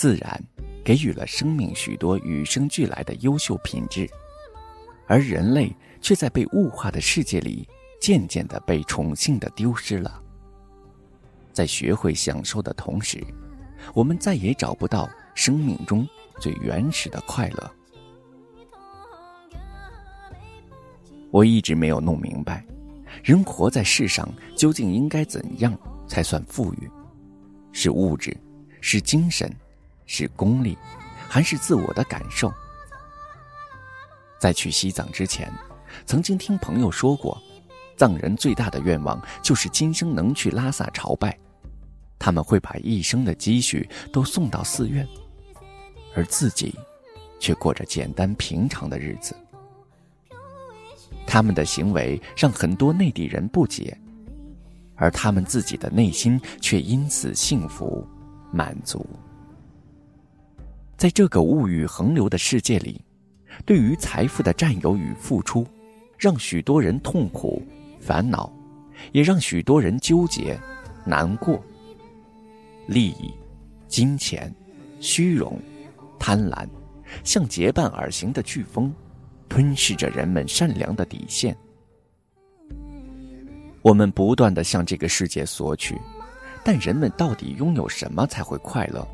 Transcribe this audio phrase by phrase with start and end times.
[0.00, 0.42] 自然
[0.82, 4.08] 给予了生命许多与生俱来的优秀品质，
[5.06, 7.68] 而人类却在被物化的世界里，
[8.00, 10.22] 渐渐的被宠幸的丢失了。
[11.52, 13.22] 在学会享受的同时，
[13.92, 16.08] 我们再也找不到生命中
[16.40, 17.70] 最原始的快乐。
[21.30, 22.64] 我一直没有弄明白，
[23.22, 24.26] 人活在世上
[24.56, 26.90] 究竟应该怎样才算富裕？
[27.70, 28.34] 是物质，
[28.80, 29.54] 是精神，
[30.12, 30.76] 是功利，
[31.28, 32.52] 还是自我的感受？
[34.40, 35.48] 在去西藏之前，
[36.04, 37.40] 曾经听朋友说过，
[37.96, 41.38] 藏人最大的愿望就是今生能去拉萨朝拜，
[42.18, 45.06] 他们会把一生的积蓄都送到寺院，
[46.16, 46.74] 而自己
[47.38, 49.32] 却过着简单平常的日子。
[51.24, 53.96] 他们的行为让很多内地人不解，
[54.96, 58.04] 而他们自己的内心却因此幸福、
[58.52, 59.06] 满足。
[61.00, 63.02] 在这个物欲横流的世界里，
[63.64, 65.66] 对于财富的占有与付出，
[66.18, 67.62] 让许多人痛苦、
[67.98, 68.52] 烦恼，
[69.12, 70.60] 也让许多人纠结、
[71.06, 71.58] 难过。
[72.86, 73.32] 利益、
[73.88, 74.54] 金钱、
[75.00, 75.58] 虚荣、
[76.18, 76.68] 贪婪，
[77.24, 78.92] 像结伴而行的飓风。
[79.48, 81.56] 吞噬着人们善良的底线。
[83.80, 85.98] 我们不断的向这个世界索取，
[86.62, 89.04] 但人们到底拥有什么才会快乐？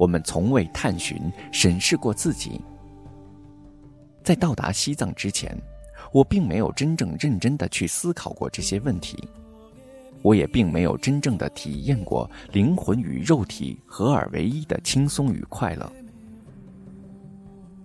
[0.00, 2.58] 我们从未探寻、审视过自己。
[4.24, 5.54] 在到达西藏之前，
[6.10, 9.22] 我并没有真正认真的去思考过这些问题，
[10.22, 15.92] 我也并没有真正的体验过灵魂与肉体合二为一的轻松与快乐。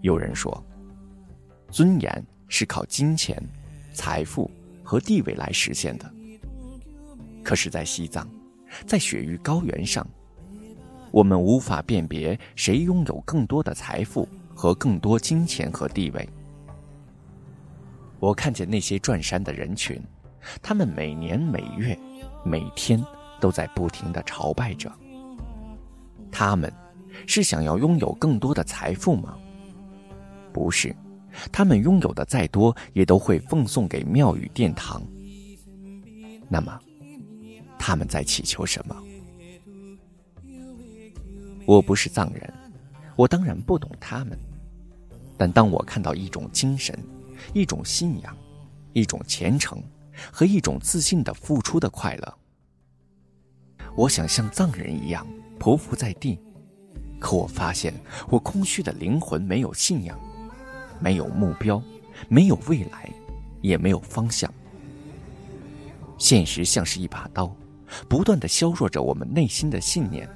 [0.00, 0.64] 有人说。
[1.68, 3.36] 尊严是靠金钱、
[3.92, 4.48] 财富
[4.84, 6.08] 和地位来实现的。
[7.42, 8.26] 可是，在西藏，
[8.86, 10.06] 在雪域高原上，
[11.16, 16.28] 我们无法辨别谁拥有更多的财富和更多金钱和地位。
[18.20, 19.98] 我看见那些转山的人群，
[20.60, 21.98] 他们每年每月、
[22.44, 23.02] 每天
[23.40, 24.92] 都在不停的朝拜着。
[26.30, 26.70] 他们，
[27.26, 29.38] 是想要拥有更多的财富吗？
[30.52, 30.94] 不是。
[31.50, 35.02] 他们拥有的再多，也都会奉送给庙宇殿堂。
[36.46, 36.78] 那么，
[37.78, 38.94] 他们在祈求什么？
[41.66, 42.54] 我不是藏人，
[43.16, 44.38] 我当然不懂他们。
[45.36, 46.98] 但当我看到一种精神、
[47.52, 48.34] 一种信仰、
[48.92, 49.82] 一种虔诚
[50.32, 52.34] 和一种自信的付出的快乐，
[53.96, 55.26] 我想像藏人一样
[55.58, 56.38] 匍匐在地。
[57.18, 57.92] 可我发现，
[58.28, 60.18] 我空虚的灵魂没有信仰。
[60.98, 61.82] 没有目标，
[62.28, 63.10] 没有未来，
[63.60, 64.50] 也没有方向。
[66.16, 67.54] 现实像是一把刀，
[68.08, 70.26] 不断的削弱着我们内心的信念。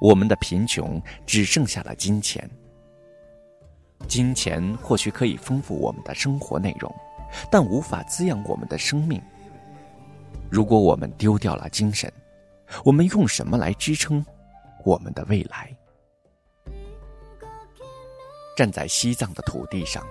[0.00, 2.48] 我们的贫穷只剩下了金钱。
[4.06, 6.94] 金钱或许可以丰富我们的生活内容，
[7.50, 9.20] 但无法滋养我们的生命。
[10.50, 12.10] 如果我们丢掉了精神，
[12.84, 14.24] 我们用什么来支撑
[14.84, 15.76] 我们的未来？
[18.56, 20.06] 站在西藏的土地上，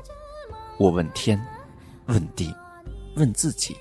[0.78, 1.42] 我问天，
[2.06, 2.54] 问地，
[3.16, 3.76] 问自己：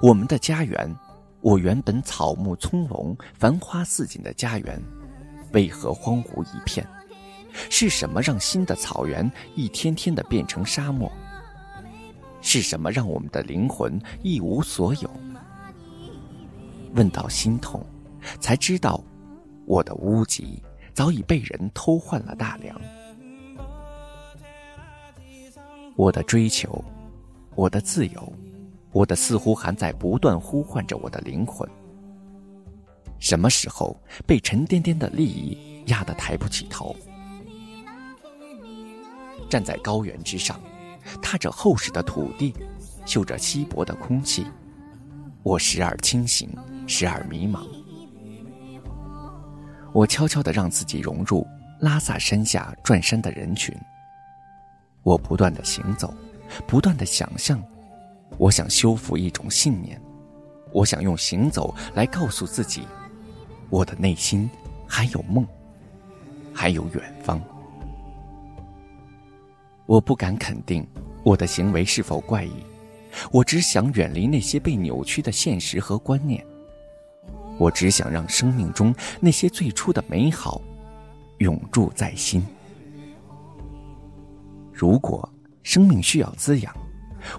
[0.00, 0.96] 我们的家园，
[1.40, 4.82] 我原本草木葱茏、繁花似锦的家园，
[5.54, 6.86] 为何荒芜一片？
[7.70, 11.10] 是什么让新的草原一天天的变成沙漠？
[12.42, 15.10] 是什么让我们的灵魂一无所有？
[16.94, 17.84] 问到心痛，
[18.40, 19.02] 才知道，
[19.66, 22.78] 我的屋脊早已被人偷换了大梁。
[25.96, 26.84] 我的追求，
[27.54, 28.32] 我的自由，
[28.90, 31.68] 我的似乎还在不断呼唤着我的灵魂。
[33.18, 36.94] 什么时候被沉甸甸的利益压得抬不起头？
[39.48, 40.60] 站在高原之上，
[41.22, 42.54] 踏着厚实的土地，
[43.04, 44.46] 嗅着稀薄的空气，
[45.42, 46.48] 我时而清醒，
[46.86, 47.64] 时而迷茫。
[49.92, 51.46] 我悄悄地让自己融入
[51.80, 53.72] 拉萨山下转山的人群。
[55.02, 56.12] 我不断的行走，
[56.66, 57.62] 不断的想象，
[58.38, 60.00] 我想修复一种信念，
[60.72, 62.88] 我想用行走来告诉自己，
[63.70, 64.48] 我的内心
[64.86, 65.46] 还有梦，
[66.52, 67.40] 还有远方。
[69.86, 70.86] 我不敢肯定
[71.22, 72.52] 我的行为是否怪异，
[73.30, 76.44] 我只想远离那些被扭曲的现实和观念，
[77.58, 80.60] 我只想让生命中那些最初的美好
[81.38, 82.42] 永驻在心。
[84.72, 85.28] 如果
[85.62, 86.74] 生命需要滋养，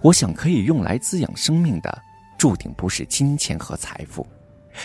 [0.01, 2.01] 我想可以用来滋养生命的，
[2.38, 4.25] 注定不是金钱和财富，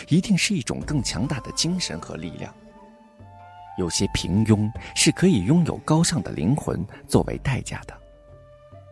[0.08, 2.54] 一定是一种更强大的精神和力量，
[3.78, 7.94] 有些平庸是可以拥有高尚的灵魂作为代价的，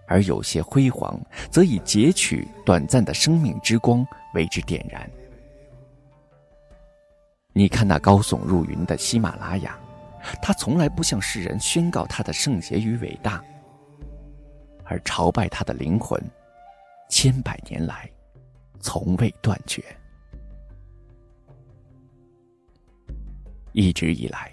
[0.06, 5.08] 而有些辉煌则以截取短暂的生命之光为之点燃。
[7.52, 9.76] 你看那高耸入云的喜马拉雅，
[10.40, 13.42] 它从来不向世人宣告它的圣洁与伟大，
[14.84, 16.22] 而朝拜它的灵魂，
[17.08, 18.08] 千百年来，
[18.80, 19.82] 从未断绝。
[23.78, 24.52] 一直以来，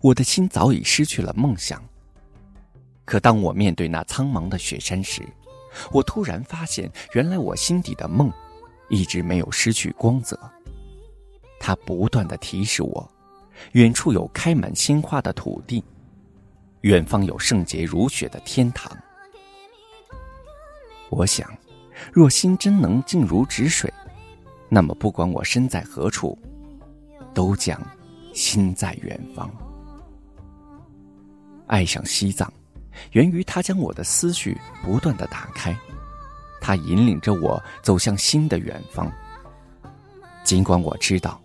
[0.00, 1.82] 我的心早已失去了梦想。
[3.04, 5.22] 可当我面对那苍茫的雪山时，
[5.90, 8.32] 我突然发现，原来我心底的梦，
[8.88, 10.38] 一直没有失去光泽。
[11.60, 13.10] 它不断的提示我，
[13.72, 15.84] 远处有开满鲜花的土地，
[16.80, 18.90] 远方有圣洁如雪的天堂。
[21.10, 21.46] 我想，
[22.10, 23.92] 若心真能静如止水，
[24.70, 26.38] 那么不管我身在何处，
[27.34, 27.78] 都将。
[28.32, 29.50] 心在远方，
[31.66, 32.52] 爱上西藏，
[33.12, 35.76] 源于他将我的思绪不断的打开，
[36.60, 39.10] 他引领着我走向新的远方。
[40.44, 41.40] 尽管我知道，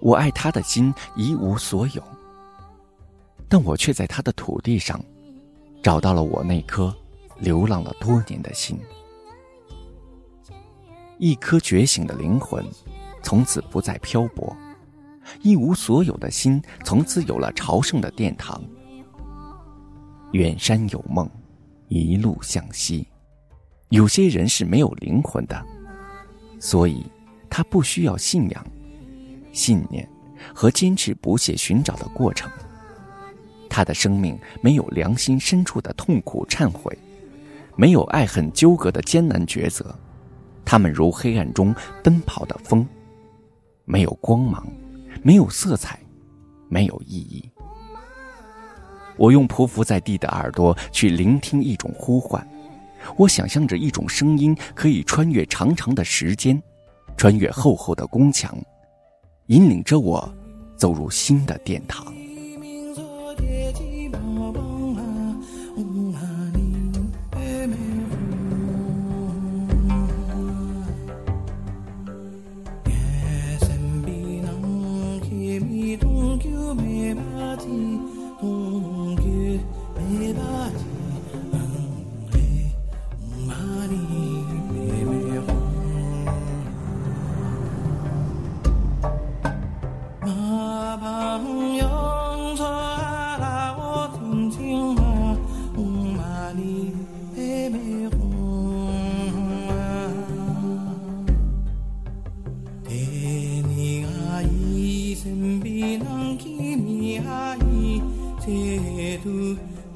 [0.00, 2.02] 我爱他的心一无所有，
[3.48, 5.00] 但我却在他的土地上，
[5.82, 6.94] 找到了我那颗
[7.38, 8.78] 流浪了多年的心，
[11.18, 12.64] 一颗觉醒的灵魂，
[13.22, 14.56] 从此不再漂泊。
[15.40, 18.62] 一无所有的心，从此有了朝圣的殿堂。
[20.32, 21.28] 远山有梦，
[21.88, 23.06] 一路向西。
[23.90, 25.64] 有些人是没有灵魂的，
[26.58, 27.04] 所以
[27.50, 28.66] 他不需要信仰、
[29.52, 30.08] 信念
[30.54, 32.50] 和坚持不懈寻找的过程。
[33.68, 36.96] 他的生命没有良心深处的痛苦忏悔，
[37.76, 39.94] 没有爱恨纠葛的艰难抉择。
[40.64, 42.86] 他们如黑暗中奔跑的风，
[43.84, 44.66] 没有光芒。
[45.22, 45.98] 没有色彩，
[46.68, 47.48] 没有意义。
[49.16, 52.46] 我用匍匐在地的耳朵去聆听一种呼唤，
[53.16, 56.60] 我想象着一种声音可以穿越长长的时间，
[57.16, 58.56] 穿越厚厚的宫墙，
[59.46, 60.32] 引领着我
[60.76, 62.12] 走入新的殿堂。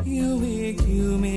[0.06, 1.35] You make you make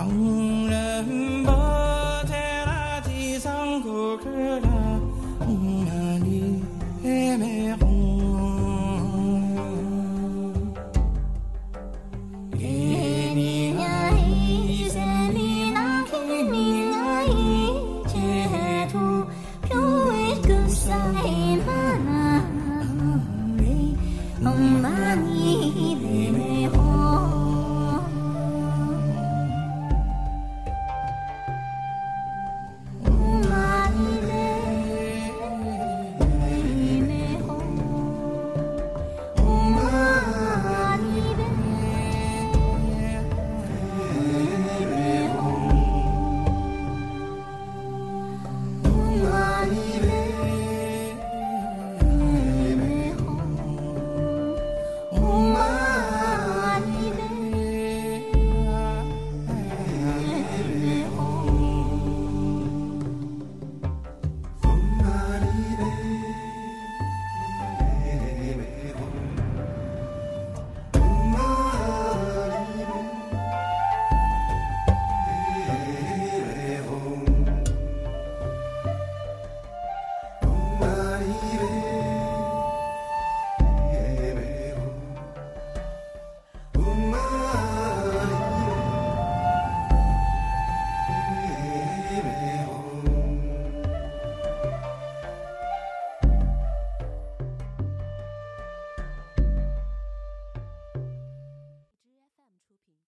[0.00, 0.39] 高我。